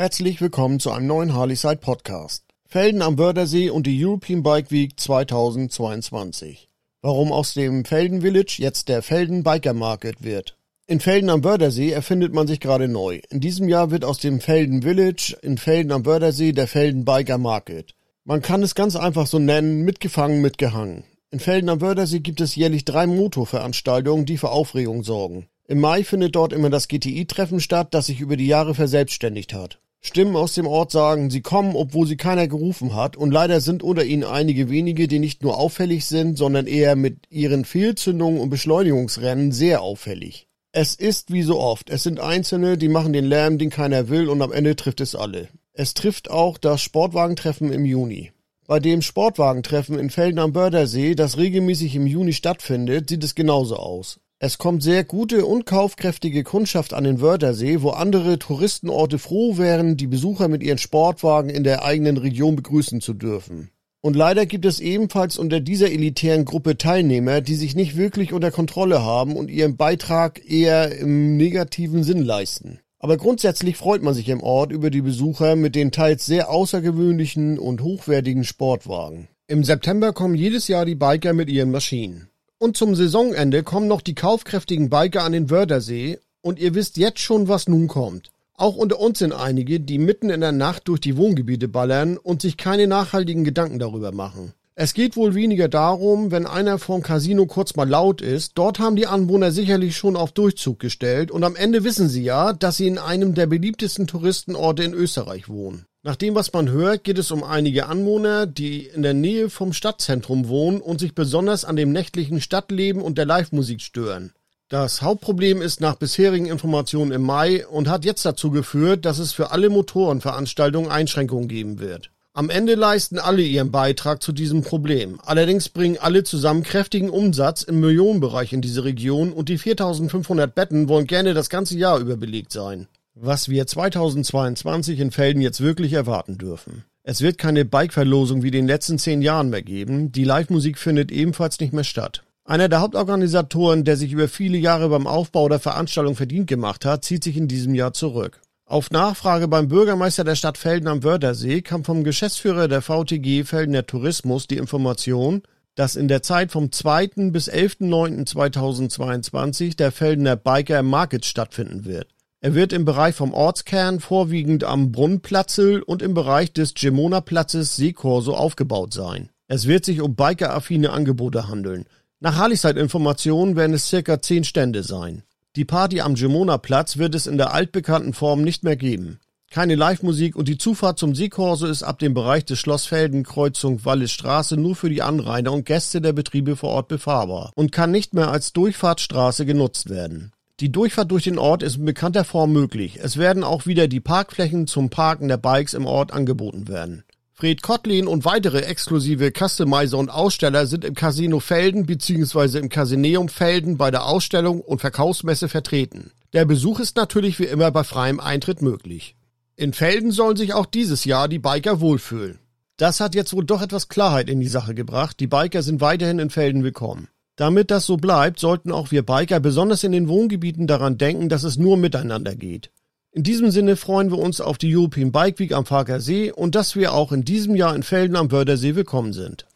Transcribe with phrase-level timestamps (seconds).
[0.00, 2.46] Herzlich willkommen zu einem neuen Harleyside Podcast.
[2.66, 6.70] Felden am Wörthersee und die European Bike Week 2022.
[7.02, 10.56] Warum aus dem Felden Village jetzt der Felden Biker Market wird.
[10.86, 13.20] In Felden am Wörthersee erfindet man sich gerade neu.
[13.28, 17.36] In diesem Jahr wird aus dem Felden Village in Felden am Wörthersee der Felden Biker
[17.36, 17.94] Market.
[18.24, 21.04] Man kann es ganz einfach so nennen, mitgefangen, mitgehangen.
[21.30, 25.48] In Felden am Wörthersee gibt es jährlich drei Motorveranstaltungen, die für Aufregung sorgen.
[25.68, 29.78] Im Mai findet dort immer das GTI-Treffen statt, das sich über die Jahre verselbstständigt hat.
[30.02, 33.82] Stimmen aus dem Ort sagen, sie kommen, obwohl sie keiner gerufen hat, und leider sind
[33.82, 38.48] unter ihnen einige wenige, die nicht nur auffällig sind, sondern eher mit ihren Fehlzündungen und
[38.48, 40.48] Beschleunigungsrennen sehr auffällig.
[40.72, 44.30] Es ist wie so oft, es sind Einzelne, die machen den Lärm, den keiner will,
[44.30, 45.48] und am Ende trifft es alle.
[45.74, 48.32] Es trifft auch das Sportwagentreffen im Juni.
[48.66, 53.76] Bei dem Sportwagentreffen in Felden am Bördersee, das regelmäßig im Juni stattfindet, sieht es genauso
[53.76, 54.20] aus.
[54.42, 59.98] Es kommt sehr gute und kaufkräftige Kundschaft an den Wörthersee, wo andere Touristenorte froh wären,
[59.98, 63.68] die Besucher mit ihren Sportwagen in der eigenen Region begrüßen zu dürfen.
[64.00, 68.50] Und leider gibt es ebenfalls unter dieser elitären Gruppe Teilnehmer, die sich nicht wirklich unter
[68.50, 72.80] Kontrolle haben und ihren Beitrag eher im negativen Sinn leisten.
[72.98, 77.58] Aber grundsätzlich freut man sich im Ort über die Besucher mit den teils sehr außergewöhnlichen
[77.58, 79.28] und hochwertigen Sportwagen.
[79.48, 82.29] Im September kommen jedes Jahr die Biker mit ihren Maschinen.
[82.62, 87.20] Und zum Saisonende kommen noch die kaufkräftigen Biker an den Wörthersee und ihr wisst jetzt
[87.20, 88.32] schon, was nun kommt.
[88.52, 92.42] Auch unter uns sind einige, die mitten in der Nacht durch die Wohngebiete ballern und
[92.42, 94.52] sich keine nachhaltigen Gedanken darüber machen.
[94.74, 98.96] Es geht wohl weniger darum, wenn einer vom Casino kurz mal laut ist, dort haben
[98.96, 102.88] die Anwohner sicherlich schon auf Durchzug gestellt und am Ende wissen sie ja, dass sie
[102.88, 105.86] in einem der beliebtesten Touristenorte in Österreich wohnen.
[106.02, 109.74] Nach dem, was man hört, geht es um einige Anwohner, die in der Nähe vom
[109.74, 114.32] Stadtzentrum wohnen und sich besonders an dem nächtlichen Stadtleben und der Live-Musik stören.
[114.70, 119.34] Das Hauptproblem ist nach bisherigen Informationen im Mai und hat jetzt dazu geführt, dass es
[119.34, 122.10] für alle Motorenveranstaltungen Einschränkungen geben wird.
[122.32, 125.20] Am Ende leisten alle ihren Beitrag zu diesem Problem.
[125.22, 130.88] Allerdings bringen alle zusammen kräftigen Umsatz im Millionenbereich in diese Region und die 4500 Betten
[130.88, 135.92] wollen gerne das ganze Jahr über belegt sein was wir 2022 in Felden jetzt wirklich
[135.92, 136.84] erwarten dürfen.
[137.02, 140.12] Es wird keine Bike-Verlosung wie in den letzten zehn Jahren mehr geben.
[140.12, 142.22] Die Live-Musik findet ebenfalls nicht mehr statt.
[142.44, 147.04] Einer der Hauptorganisatoren, der sich über viele Jahre beim Aufbau der Veranstaltung verdient gemacht hat,
[147.04, 148.40] zieht sich in diesem Jahr zurück.
[148.66, 153.86] Auf Nachfrage beim Bürgermeister der Stadt Felden am Wörthersee kam vom Geschäftsführer der VTG Feldener
[153.86, 155.42] Tourismus die Information,
[155.74, 157.30] dass in der Zeit vom 2.
[157.30, 162.08] bis 11.09.2022 der Feldener Biker Market stattfinden wird.
[162.42, 168.34] Er wird im Bereich vom Ortskern vorwiegend am Brunnenplatzel und im Bereich des Gemona-Platzes Seekorso
[168.34, 169.28] aufgebaut sein.
[169.46, 171.84] Es wird sich um biker-affine Angebote handeln.
[172.18, 175.22] Nach Harlichside-Informationen werden es circa zehn Stände sein.
[175.54, 179.20] Die Party am Gemona-Platz wird es in der altbekannten Form nicht mehr geben.
[179.50, 184.12] Keine Live-Musik und die Zufahrt zum Seekorso ist ab dem Bereich des Schlossfelden Kreuzung Wallis
[184.12, 188.14] Straße nur für die Anrainer und Gäste der Betriebe vor Ort befahrbar und kann nicht
[188.14, 190.32] mehr als Durchfahrtsstraße genutzt werden.
[190.60, 192.98] Die Durchfahrt durch den Ort ist in bekannter Form möglich.
[193.02, 197.04] Es werden auch wieder die Parkflächen zum Parken der Bikes im Ort angeboten werden.
[197.32, 202.58] Fred Kotlin und weitere exklusive Customizer und Aussteller sind im Casino Felden bzw.
[202.58, 206.10] im Casineum Felden bei der Ausstellung und Verkaufsmesse vertreten.
[206.34, 209.16] Der Besuch ist natürlich wie immer bei freiem Eintritt möglich.
[209.56, 212.38] In Felden sollen sich auch dieses Jahr die Biker wohlfühlen.
[212.76, 215.18] Das hat jetzt wohl doch etwas Klarheit in die Sache gebracht.
[215.20, 217.08] Die Biker sind weiterhin in Felden willkommen.
[217.40, 221.42] Damit das so bleibt, sollten auch wir Biker besonders in den Wohngebieten daran denken, dass
[221.42, 222.70] es nur miteinander geht.
[223.12, 226.54] In diesem Sinne freuen wir uns auf die European Bike Week am Farker See und
[226.54, 229.46] dass wir auch in diesem Jahr in Felden am Wördersee willkommen sind.